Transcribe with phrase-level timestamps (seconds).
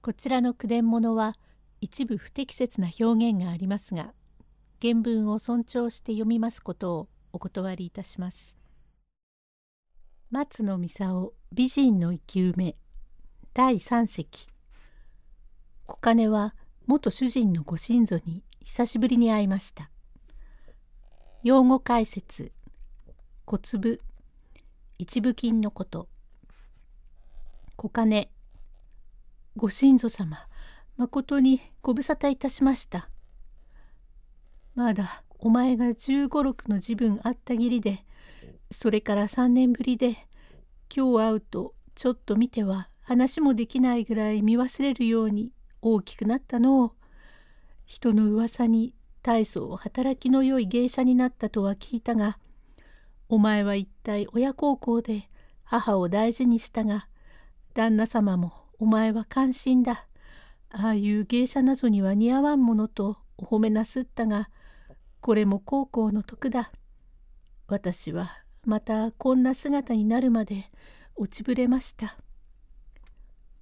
[0.00, 1.34] こちらの句伝物は
[1.80, 4.14] 一部不適切な表現がありますが
[4.80, 8.56] 原文を尊重して読みますことをお断りいたします。
[10.30, 12.76] 松野操美人の生き埋め
[13.54, 14.48] 第三席。
[15.86, 16.54] 小金は
[16.86, 19.90] 元主人のご親祖に久しぶりに会いました。
[21.42, 22.52] 用語解説。
[23.46, 24.00] 小粒。
[24.98, 26.08] 一部金のこと。
[27.76, 28.30] 小金。
[29.58, 30.38] ご親祖様
[30.96, 33.10] 誠にご無沙汰いたしました。
[34.76, 38.04] まだお前が十五六の自分あったぎりで
[38.70, 40.28] それから三年ぶりで
[40.94, 45.50] 今日会うとちょっと見ては話もできないぐらい見忘れるように
[45.82, 46.92] 大きくなったのを
[47.84, 52.38] 人の噂に大層働きの良い芸者になったとは聞いたが
[53.28, 55.28] お前は一体親孝行で
[55.64, 57.08] 母を大事にしたが
[57.74, 60.06] 旦那様もお前は感心だ。
[60.70, 64.50] ああいう芸者なぞには似合わんものとお褒めなすったが
[65.20, 66.70] これも孝行の徳だ。
[67.66, 68.30] 私は
[68.64, 70.66] またこんな姿になるまで
[71.16, 72.16] 落ちぶれました。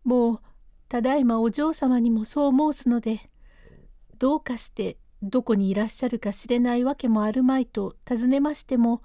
[0.04, 0.40] もう
[0.88, 3.30] ただいまお嬢様にもそう申すので
[4.18, 9.02] どうかしてどこにいらっしゃるか知れないわけもあるまいと尋ねましても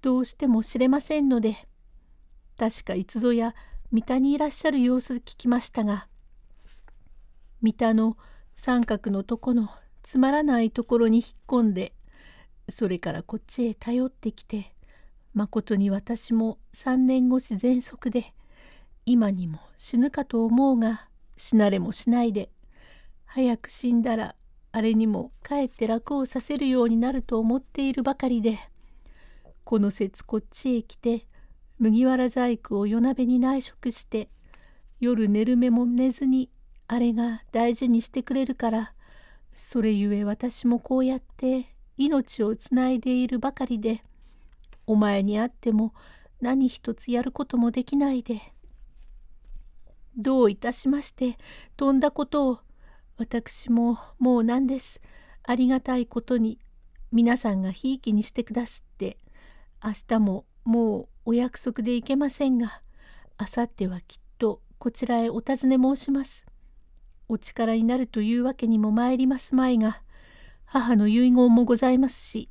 [0.00, 1.56] どうしても知れませんので
[2.58, 3.54] 確かいつぞや
[3.92, 6.08] 三田にいらっしゃる様子聞きましたが
[7.60, 8.16] 三田の
[8.56, 9.68] 三角のとこの
[10.02, 11.92] つまらないところに引っ込んで
[12.70, 14.72] それからこっちへ頼ってきて
[15.34, 18.32] まことに私も三年越し喘息で
[19.04, 22.48] 今にも死ぬかと思うが死なれもしないで
[23.26, 24.36] 早く死んだら
[24.72, 28.58] あれにもかえって楽をさせるようになると思っているばかりで
[29.64, 31.26] この節こっちへ来て
[31.78, 34.28] 麦わら細工を夜鍋に内職して
[35.00, 36.50] 夜寝る目も寝ずに
[36.86, 38.92] あれが大事にしてくれるから
[39.54, 44.02] それゆえ私もこうやって命をつないでいるばかりで
[44.86, 45.94] お前に会っても
[46.40, 48.40] 何一つやることもできないで。
[50.16, 51.38] どういたしまして
[51.76, 52.58] 飛んだことを
[53.16, 55.00] 私ももう何です。
[55.44, 56.58] ありがたいことに
[57.12, 59.18] 皆さんがひいきにしてくだすって
[59.82, 62.82] 明日ももうお約束でいけませんが
[63.38, 66.44] あさってはきっとこちらへお尋ね申します。
[67.28, 70.02] お力になるというわけにも参りますまいが
[70.64, 72.50] 母の遺言もございますし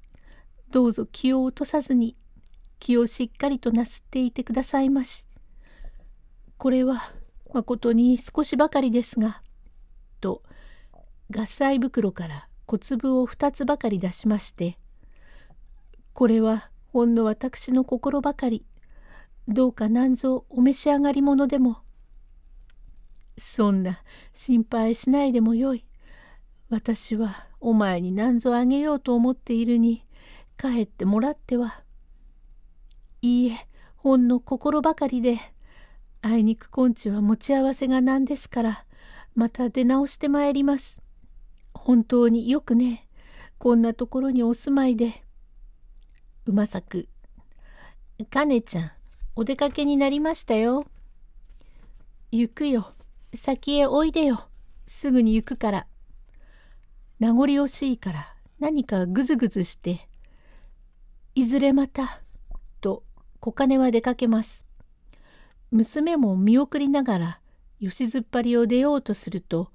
[0.71, 2.15] どうぞ気を落とさずに
[2.79, 5.27] 気をしっかりとなすっていてくださいまし。
[6.57, 7.01] これは
[7.53, 9.43] まことに少しばかりですが」
[10.21, 10.43] と
[11.29, 14.77] 合菜袋から小粒を2つばかり出しまして
[16.13, 18.65] 「これはほんの私の心ばかり
[19.47, 21.77] どうか何ぞお召し上がり物でも」
[23.37, 24.03] そんな
[24.33, 25.85] 心配しないでもよい。
[26.69, 30.03] 私はお前に何ぞあげようと思っているに
[30.57, 31.83] 帰ってもらっては。
[33.21, 35.39] いいえほんの心ばかりで
[36.21, 38.85] あいにく今日は持ち合わせが何ですから
[39.35, 41.01] また出直してまいります。
[41.73, 43.07] 本当によくね
[43.57, 45.23] こんなところにお住まいで。
[46.45, 47.07] 馬作
[48.31, 48.91] かねちゃん
[49.35, 50.85] お出かけになりましたよ。
[52.31, 52.93] 行くよ。
[53.33, 54.47] 先へおいでよ。
[54.87, 55.87] すぐに行くから。
[57.19, 60.09] 名残惜しいから何かぐずぐずして、
[61.35, 62.21] いずれまた、
[62.81, 63.03] と
[63.39, 64.65] 小金は出かけます。
[65.71, 67.39] 娘も見送りながら
[67.79, 69.71] 吉ずっぱりを出ようとすると、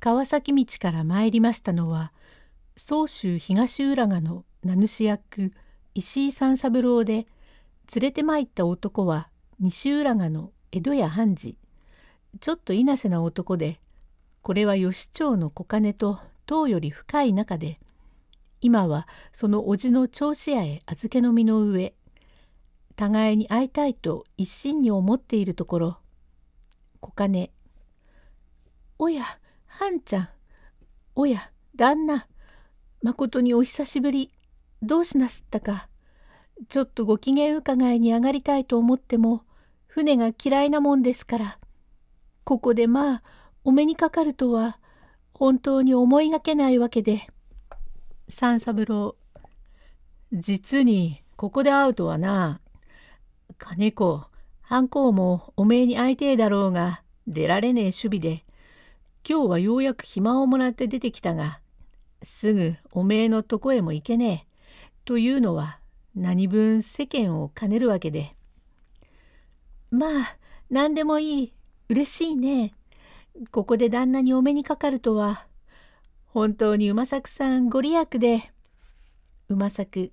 [0.00, 2.12] 川崎道から参りましたのは、
[2.76, 5.52] 宗州東浦賀の名主役
[5.94, 7.26] 石井三三郎で、
[7.94, 9.28] 連れて参った男は
[9.60, 11.56] 西浦賀の江戸屋判事
[12.40, 13.80] ちょっといなせな男で
[14.42, 17.78] これは吉長の小金と唐より深い仲で
[18.60, 21.94] 今はその叔父の銚子屋へ預けの身の上
[22.96, 25.98] 互いに会いたいと一心に思っているところ。
[27.00, 27.52] 小金
[28.98, 29.24] 「おや
[29.66, 30.28] 半ちゃん。
[31.14, 32.26] おや旦那。
[33.02, 34.32] まことにお久しぶり。
[34.86, 35.88] どうしなすったか。
[36.68, 39.42] ちょっとご機嫌伺いに上がりたいと思っても
[39.86, 41.58] 船が嫌いなもんですから。
[42.44, 43.22] ここでまあ
[43.64, 44.78] お目にかかるとは
[45.34, 47.28] 本当に思いがけないわけで。
[48.28, 49.16] 三三郎
[50.32, 52.60] 実にここで会うとはな。
[53.58, 54.22] 金子
[54.60, 58.44] 半行もおめえに会いてえだろうが出られねえ守備で。
[59.28, 61.60] 今日はようやく暇をもらって出てきたが
[62.22, 64.45] すぐおめえのとこへも行けねえ。
[65.06, 65.80] というのは
[66.14, 68.36] 何分世間を兼ねるわけで
[69.90, 70.36] まあ
[70.68, 71.52] 何でもいい
[71.88, 72.74] 嬉しいね。
[73.52, 75.46] ここで旦那にお目にかかるとは、
[76.26, 78.50] 本当に馬作さんご利益で。
[79.48, 80.10] 馬作。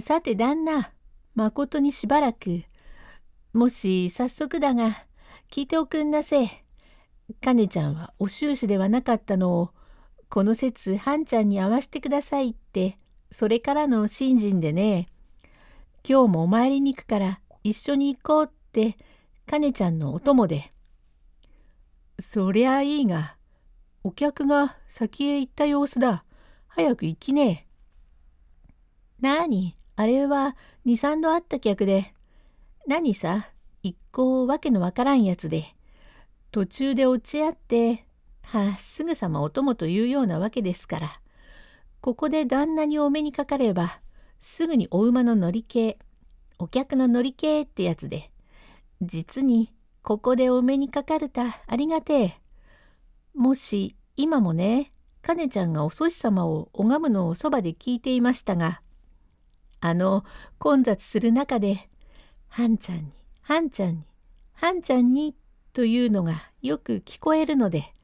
[0.00, 0.92] さて旦那、
[1.34, 2.62] まことにしばらく、
[3.52, 5.04] もし早速だが、
[5.50, 6.48] 聞いておくんなせ。
[7.40, 9.70] かねちゃんはお収支ではなかったのを、
[10.28, 12.98] この説、半ちゃんに会わしてくださいって、
[13.36, 15.08] それからの信心でね。
[16.08, 18.96] 今日もお参りに行くから一緒に行こうって、
[19.44, 20.70] かねちゃんのお供で。
[22.20, 23.36] そりゃいいが、
[24.04, 26.24] お客が先へ行った様子だ。
[26.68, 27.66] 早く行きね
[29.20, 29.26] え。
[29.26, 30.54] なに、あれは
[30.84, 32.14] 二三度会った客で。
[32.86, 33.48] 何さ、
[33.82, 35.64] 一向わけのわからんやつで。
[36.52, 38.06] 途中で落ち合って、
[38.42, 41.20] はあ、すぐさまお供というようなわけですから。
[42.04, 43.98] ここで旦那にお目にかかれば、
[44.38, 45.98] すぐにお馬の乗り系、
[46.58, 48.30] お客の乗り系ってやつで、
[49.00, 49.72] 実に
[50.02, 52.34] ここでお目にかかるたありがてえ。
[53.34, 54.92] もし今もね、
[55.22, 58.82] かねちゃんがお祖師様を拝むのをそばで聞いていましたが、
[59.80, 60.24] あの
[60.58, 61.88] 混雑する中で、
[62.48, 64.06] はんちゃんに、はんちゃんに、
[64.52, 65.34] はんちゃんに
[65.72, 67.94] というのがよく聞こえるので、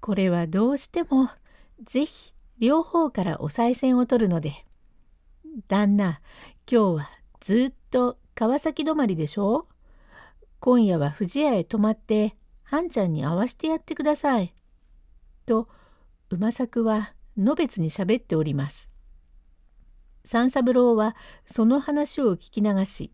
[0.00, 1.28] これはどうしても
[1.84, 4.52] ぜひ両方からお賽銭を取るので、
[5.66, 6.20] 旦那、
[6.70, 7.10] 今日は
[7.40, 9.62] ずっと川崎止まりでしょ？
[10.58, 14.54] 今夜は富士屋へ泊まって、はんちゃんに会わしてやってください。
[15.46, 15.68] と、
[16.28, 18.90] 馬作はのべつにしゃべっております。
[20.26, 21.16] 三三郎は
[21.46, 23.10] その話を聞き流し、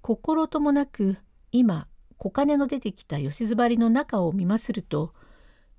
[0.00, 1.18] 心ともなく
[1.50, 5.12] 今小金の出てきた吉ずばりの中を見ますると、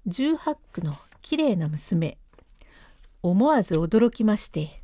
[0.06, 0.94] 十八区の
[1.24, 2.20] きれいな娘、
[3.24, 4.84] 思わず驚きまして、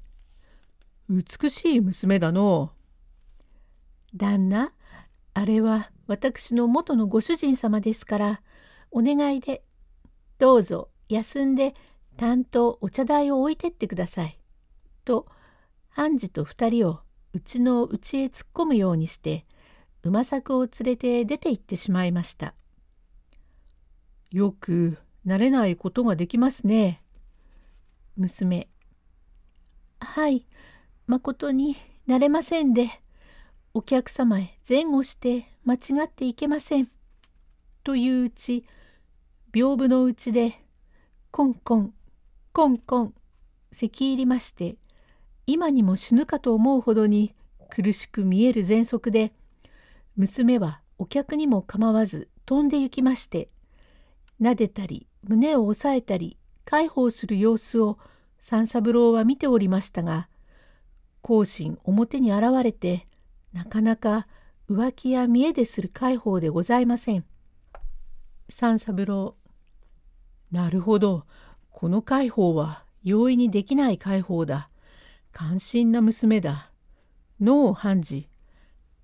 [1.09, 2.71] 美しい娘だの。
[4.15, 4.71] 旦那、
[5.33, 8.41] あれは私の元のご主人様ですから
[8.91, 9.63] お願いで
[10.37, 11.75] どうぞ休んで
[12.17, 14.39] 担当お茶代を置いてってください」
[15.05, 15.27] と
[15.89, 16.99] 判事と二人を
[17.33, 19.45] うちの家へ突っ込むようにして
[20.01, 22.55] 馬作を連れて出て行ってしまいました。
[24.31, 27.03] よく慣れないことができますね。
[28.19, 28.67] 娘。
[29.99, 30.45] はい、
[31.07, 32.89] まことになれませんで。
[33.73, 36.89] お客様へ前後して間違っていけません。
[37.83, 38.65] といううち
[39.53, 40.53] 屏風のうちで
[41.31, 41.93] コンコン
[42.51, 43.13] コンコン
[43.71, 44.75] 咳入りまして
[45.47, 47.33] 今にも死ぬかと思うほどに
[47.69, 49.31] 苦しく見える喘息で
[50.17, 53.49] 娘はお客にも構わず飛んで行きまして
[54.41, 56.37] 撫でたり胸を押さえたり
[56.69, 57.97] 介抱する様子を
[58.39, 60.29] 三三郎は見ておりましたが
[61.23, 63.07] 後進表に現れて
[63.53, 64.27] なかなか
[64.69, 67.25] 浮気や見栄でする介抱でございません。
[68.49, 69.35] 三三郎
[70.51, 71.25] なるほど
[71.71, 74.69] この介抱は容易にできない介抱だ。
[75.31, 76.69] 関心な娘だ。
[77.41, 78.29] 脳判事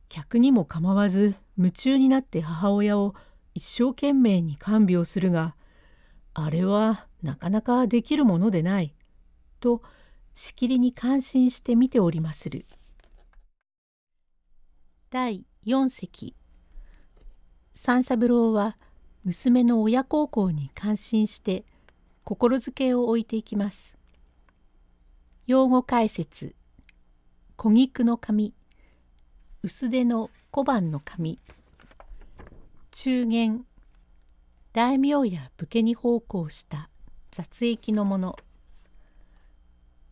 [0.08, 3.16] 客にも構わず夢中になって母親を
[3.56, 5.56] 一生懸命に看病するが
[6.38, 8.94] あれはなかなかできるものでない。
[9.62, 9.82] と
[10.34, 12.66] しきりに感心して見ておりまする。
[15.10, 16.36] 第4席。
[17.74, 18.78] 三三郎は
[19.24, 21.66] 娘の親孝行に感心して
[22.26, 23.98] 心づけを置いていきます。
[25.48, 26.54] 用語解説。
[27.56, 28.54] 小菊の紙
[29.64, 31.40] 薄手の小判の紙
[32.92, 33.66] 中元。
[34.76, 36.90] 大名や武家に奉公した
[37.32, 38.36] 雑役のもの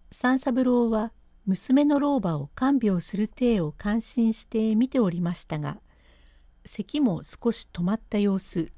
[0.09, 1.11] 三三郎は
[1.45, 5.79] 娘の老婆を看病する体を感心して見ておりましたが
[6.63, 8.71] 咳も少し止まった様子。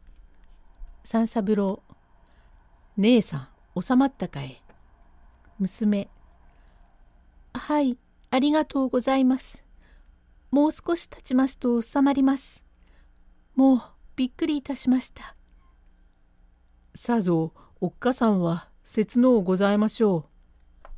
[1.03, 1.83] 三三郎
[2.97, 4.63] 「姉さん収まったかい?」
[5.59, 6.09] 娘
[7.53, 7.99] 「はい
[8.31, 9.63] ありがとうございます。
[10.49, 12.65] もう少し経ちますと収まります。
[13.53, 13.81] もう
[14.15, 15.35] びっくりいたしました。
[16.95, 20.25] さぞおっかさんは切のうございましょ
[20.83, 20.89] う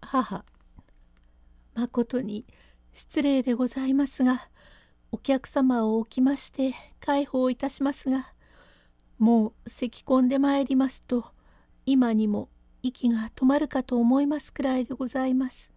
[0.00, 0.44] 母
[1.74, 2.44] 誠に
[2.92, 4.48] 失礼でございますが
[5.12, 8.32] お客様を置きまして介抱いたしますが
[9.18, 11.26] もう咳き込んでまいりますと
[11.86, 12.48] 今にも
[12.82, 15.72] 息が止まるかと思いますくらいでございます。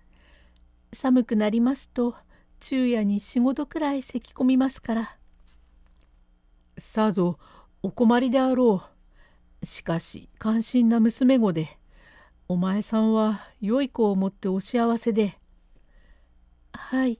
[0.93, 2.15] 寒くなりますと
[2.59, 5.17] 昼夜に4、5度くらい咳き込みますから。
[6.77, 7.39] さぞ
[7.81, 8.90] お困りであろう。
[9.63, 11.77] しかし関心な娘子で
[12.47, 15.37] お前さんは良い子をもってお幸せで
[16.73, 17.19] はい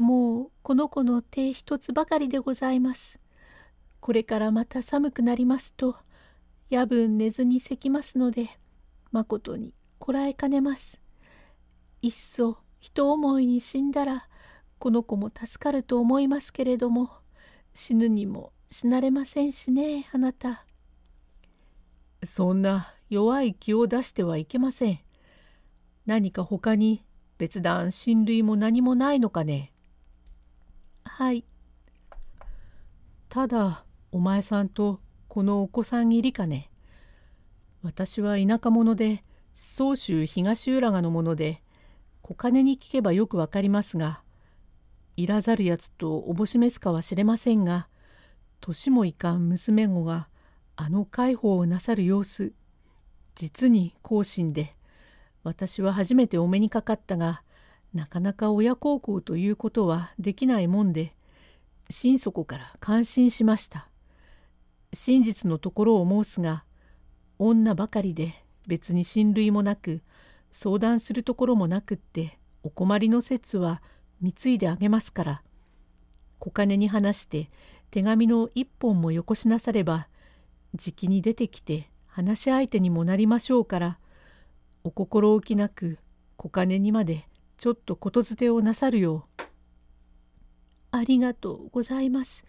[0.00, 3.20] もうこの子の手一つばかりでございます。
[4.00, 5.94] これからまた寒くなりますと
[6.70, 8.48] 夜分寝ずに咳きますので
[9.12, 11.02] まことにこらえかねます。
[12.00, 14.26] いっそ人思いに死んだら
[14.78, 17.10] この子も助かると思いますけれども
[17.74, 20.64] 死ぬにも死なれませんしねあなた。
[22.22, 25.00] そんな弱い気を出してはいけません。
[26.06, 27.04] 何か他に
[27.38, 29.72] 別段親類も何もないのかね。
[31.04, 31.44] はい。
[33.28, 36.70] ただお前さんとこのお子さんいりかね。
[37.82, 41.62] 私は田舎者で宗州東浦賀のもので
[42.22, 44.22] 小金に聞けばよくわかりますが
[45.16, 47.88] いらざるやつとおぼしめすかはしれませんが
[48.60, 50.28] 年もいかん娘子が
[50.82, 52.54] あの介抱をなさる様子
[53.34, 54.74] 実に高心で
[55.44, 57.42] 私は初めてお目にかかったが
[57.92, 61.12] なかなか親孝行ということはできないもんで
[61.90, 63.88] 心底から感心しました。
[64.94, 66.64] 真実のところを申すが
[67.38, 68.32] 女ばかりで
[68.66, 70.00] 別に親類もなく
[70.50, 73.82] 相談するところもなくってお困りの説は
[74.22, 75.42] 貢いであげますから
[76.38, 77.50] 小金に話して
[77.90, 80.08] 手紙の一本もよこしなされば
[80.74, 83.98] じきに出てきて話し相手にもなりましょうから
[84.84, 85.98] お心置きなく
[86.36, 87.24] 小金にまで
[87.56, 89.42] ちょっとことづてをなさるよう。
[90.92, 92.46] ありがとうございます。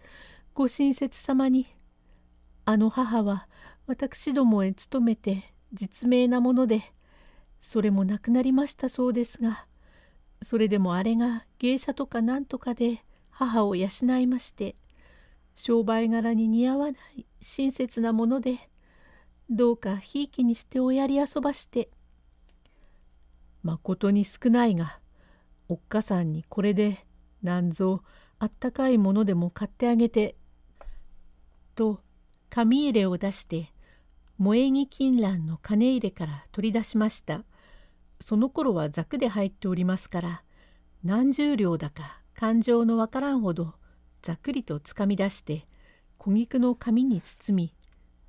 [0.54, 1.66] ご親切様に。
[2.64, 3.48] あの母は
[3.86, 6.82] 私どもへ勤めて実名なもので
[7.60, 9.66] それも亡くなりましたそうですが
[10.42, 13.88] それでもあれが芸者とかなんとかで母を養
[14.20, 14.76] いまして
[15.54, 18.58] 商売柄に似合わない親切なもので
[19.50, 21.90] どうかひいきにしておやり遊ばして
[23.62, 24.98] まことに少ないが
[25.68, 26.98] おっかさんにこれで
[27.42, 28.02] なんぞ
[28.38, 30.36] あったかいものでも買ってあげて」
[31.74, 32.00] と
[32.50, 33.72] 紙入れを出して
[34.38, 37.44] 萌え木金蘭の金入れから取り出しました。
[38.22, 40.44] その頃はザクで入っておりますから
[41.02, 43.74] 何十両だか感情のわからんほど
[44.22, 45.64] ざっくりとつかみ出して
[46.16, 47.74] 小菊の紙に包み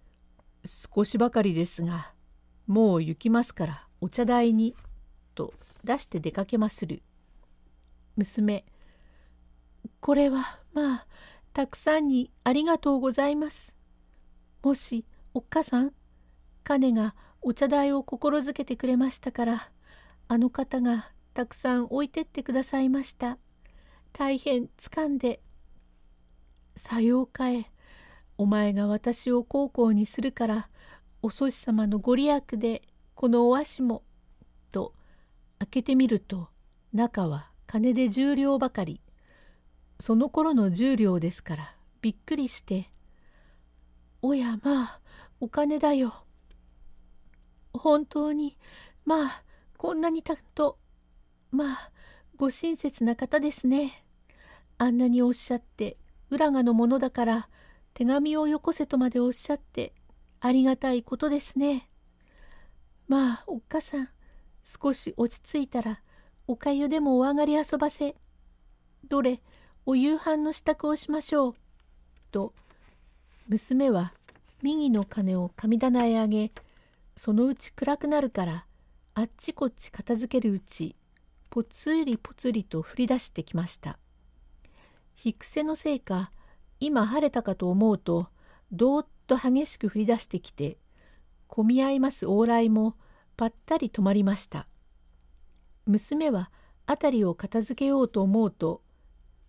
[0.66, 2.14] 「少しばかりですが
[2.66, 4.76] もう行きますからお茶代に」
[5.36, 7.04] と出して出かけまする。
[8.16, 8.66] 娘
[10.00, 11.08] これはまあ
[11.52, 13.76] たくさんにありがとうございます。
[14.64, 15.94] もしおっかさん
[16.64, 19.72] 彼がお茶代を心づけてくれましたから
[20.28, 23.38] あの方がたくさん置いてってくださいました。
[24.14, 25.42] 大変つかんで。
[26.76, 27.72] さようかえ、
[28.38, 30.70] お前が私を孝行にするから、
[31.22, 32.82] お祖師様のご利益で
[33.16, 34.04] このお足も。
[34.72, 34.94] と
[35.60, 36.50] 開けてみると
[36.94, 39.00] 中は金で十両ばかり。
[40.00, 42.90] その頃の十両ですからびっくりして
[44.22, 45.00] 「おやまあ
[45.40, 46.26] お金だよ」
[47.72, 48.58] 本当に
[49.06, 49.44] まあ
[49.78, 50.78] こんなにたんと
[51.52, 51.92] まあ
[52.36, 54.04] ご親切な方ですね。
[54.78, 55.98] あんなにおっしゃって
[56.34, 57.50] 浦賀のものだから
[57.94, 59.94] 手紙をよこせとまでおっしゃって
[60.40, 61.88] ありがたいことですね。
[63.08, 64.10] まあおっかさん
[64.64, 66.02] 少し落ち着いたら
[66.48, 68.16] おかゆでもお上がり遊ばせ。
[69.08, 69.42] どれ
[69.86, 71.56] お夕飯の支度をしましょう。
[72.32, 72.54] と
[73.48, 74.14] 娘は
[74.64, 76.52] 右の金を神棚へあげ
[77.16, 78.66] そのうち暗くなるから
[79.14, 80.96] あっちこっち片付けるうち
[81.52, 84.00] ぽつりぽつりと降り出してきました。
[85.16, 86.32] 日癖のせいか
[86.80, 88.28] 今晴れたかと思うと
[88.72, 90.78] どーっと激しく降り出してきて
[91.48, 92.96] 混み合います往来も
[93.38, 94.68] ぱったり止まりました。
[95.86, 96.50] 娘は
[96.88, 98.82] 辺りを片付けようと思うと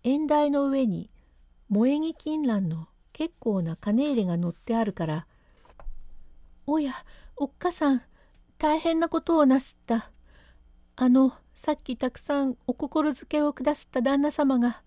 [0.03, 1.09] 縁台の上に
[1.71, 5.27] 萌え木金蘭の結構な金入れが乗ってあるから
[6.67, 6.93] 「おや
[7.35, 8.01] おっかさん
[8.57, 10.11] 大変なことをなすった。
[10.97, 14.81] あのさっきたくさんお心づけを下すった旦那様が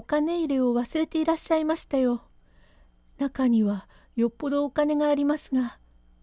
[0.00, 2.22] お金入れを忘れていらっしゃいましたよ。
[3.18, 5.78] 中にはよっぽどお金がありますが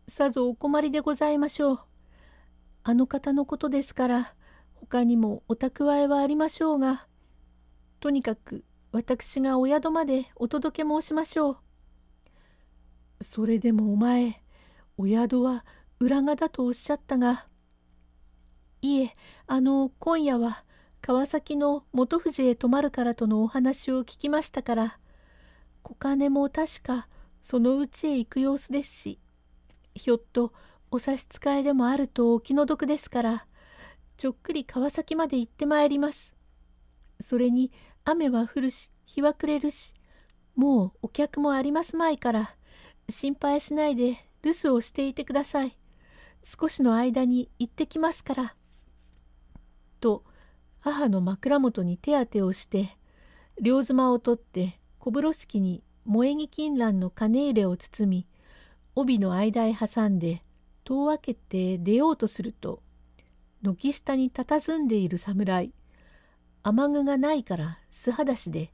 [0.07, 1.79] さぞお困りでございましょう。
[2.81, 4.33] あの方のことですから
[4.73, 7.05] 他にもお蓄えはありましょうが
[7.99, 11.57] とにかく私がお宿までお届け申しましょう。
[13.21, 14.41] それでもお前
[14.97, 15.63] お宿は
[15.99, 17.45] 裏がだとおっしゃったが、
[18.81, 19.15] いえ、
[19.45, 20.63] あの、今夜は
[21.07, 24.99] 川崎の元富士へ泊まるからとのお話を聞きましたから、
[25.81, 27.07] 小金も確か
[27.41, 29.19] そのうちへ行く様子ですし、
[29.95, 30.51] ひょっと
[30.91, 33.45] お差し支えでもあるとお気の毒ですから、
[34.17, 36.35] ちょっくり川崎まで行ってまいります。
[37.21, 37.71] それに
[38.03, 39.93] 雨は降るし、日は暮れるし、
[40.57, 42.53] もうお客もありますまいから
[43.07, 45.77] 心配しないで留守をしていてください。
[46.43, 48.55] 少しの間に行ってきますから。
[50.01, 50.23] と
[50.79, 52.89] 母の枕元に手当てをして
[53.61, 58.27] 両妻を取って小風呂敷に萌木金蘭の金入れを包み
[58.95, 60.41] 帯の間へ挟んで
[60.83, 62.81] 戸を開けて出ようとすると
[63.61, 65.71] 軒下に佇んでいる侍
[66.63, 68.71] 雨具がないから素裸足で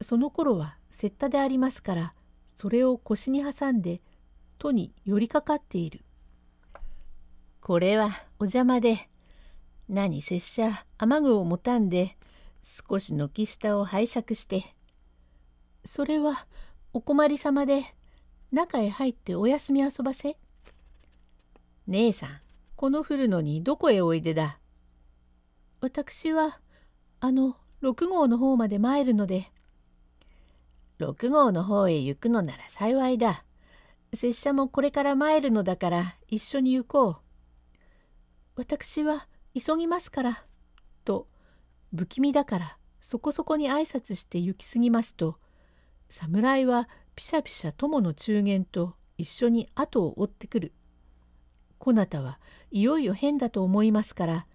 [0.00, 2.14] その頃は雪駄でありますから
[2.54, 4.00] それを腰に挟んで
[4.58, 6.02] 戸に寄りかかっている。
[7.60, 8.06] これは
[8.38, 9.08] お邪魔で
[9.88, 12.16] 何拙者雨具を持たんで
[12.62, 14.74] 少し軒下を拝借して
[15.84, 16.46] それは
[16.92, 17.82] お困り様で
[18.52, 20.36] 中へ入ってお休み遊ばせ
[21.86, 22.40] 姉さん
[22.76, 24.58] この降るのにどこへおいでだ
[25.80, 26.60] 私は
[27.20, 29.50] あの6号の方まで参るので
[30.98, 33.44] 6号の方へ行くのなら幸いだ。
[34.12, 37.16] 拙者もこれから参るのだから一緒に行こう。
[38.56, 39.28] 私は
[39.60, 40.44] 急ぎますから。
[41.04, 41.26] と
[41.94, 45.38] 不気味だからそこそこに挨拶して行き過ぎますと
[46.10, 50.72] 侍はピシャピシャ友の中間と一緒に後を追ってくる。
[51.78, 52.38] こなたは
[52.70, 54.46] いよいよ変だと思いますから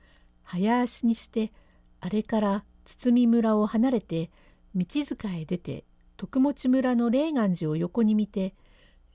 [0.43, 1.51] 早足にして
[2.01, 4.29] あれから堤村を離れて
[4.75, 5.85] 道塚へ出て
[6.17, 8.53] 徳持村の霊岩寺を横に見て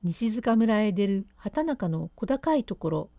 [0.02, 3.10] 西塚村へ出る畑中の小高いところ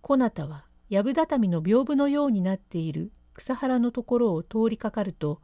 [0.00, 5.40] こなたは藪畳の屏風のようになっている草原のところを通りかかると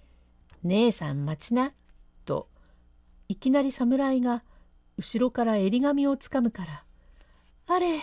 [0.64, 1.74] 「姉さん待ちな」
[2.24, 2.48] と
[3.28, 4.42] いきなり侍が
[4.96, 6.84] 後ろから襟髪をつかむから
[7.68, 8.00] 「あれ!」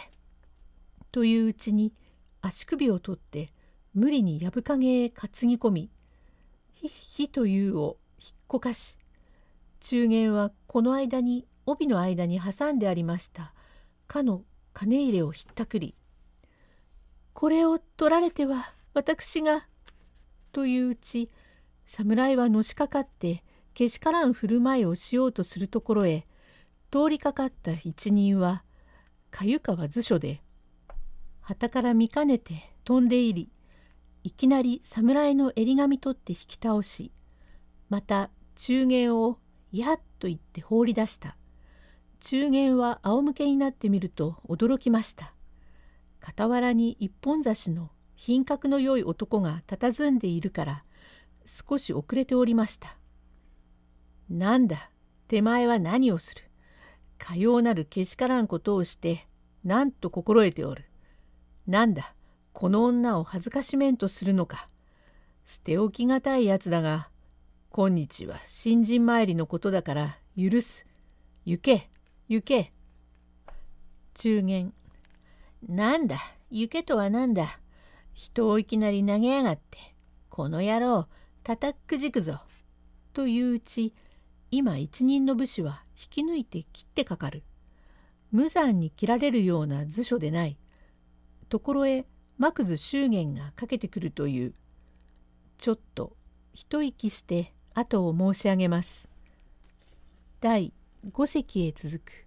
[1.12, 1.92] といううちに
[2.42, 3.50] 足首を取って
[3.96, 5.90] 無理に藪影へ担ぎ込み
[6.76, 9.00] 「ひっひ」というを引っこかし
[9.80, 13.56] 中間はこの間に帯の間に挟んでありました
[14.06, 15.96] かの金入れをひったくり
[17.36, 19.68] 「これを取られては私が」
[20.54, 21.30] といううち
[21.86, 23.44] 侍はのしかかって
[23.74, 26.26] けしからん振る舞いをしようとするところへ
[26.92, 28.64] 通りかかった一人は
[29.32, 30.42] 鮎川図書で
[31.42, 33.52] 旗から見かねて飛んで入り
[34.24, 37.12] いきなり侍の襟髪取って引き倒し
[37.90, 39.40] また中間を
[39.74, 41.38] 「やっ」と言って放り出した。
[42.22, 45.35] 中間は仰向けになってみると驚きました。
[46.26, 50.84] 傍らに一本差しの品格の良い男が佇んでいるから
[51.46, 52.98] 少し遅れておりました
[54.30, 54.90] なんだ？
[55.28, 56.42] 手前は何をする
[57.20, 59.28] かようなるけしからんことをして
[59.64, 60.86] なんと心得ておる
[61.68, 62.16] なんだ？
[62.54, 64.70] この女を恥ずかしめんとするのか
[65.44, 67.10] 捨て置きがたいやつだが
[67.70, 70.88] 今日は新人参りのことだから許す。
[71.44, 71.90] 行け、
[72.30, 72.72] 行け。
[74.14, 74.74] 中元。
[75.64, 77.60] なんだ、行けとはなんだ？
[78.14, 79.78] 人をいきなり投げやがって。
[80.30, 81.08] この野郎、
[81.44, 82.40] 叩くじくぞ。
[83.14, 83.94] といううち、
[84.52, 87.44] 今一人の武士は引き抜いて切ってかかる。
[88.32, 90.58] 無残に切られるような図書でない。
[91.50, 92.06] ところへ、
[92.38, 94.54] マクズ祝言がかけてくるという。
[95.58, 96.16] ちょっと
[96.54, 99.10] 一息して後を申し上げます。
[100.42, 100.74] 第
[101.10, 102.25] 5隻へ続く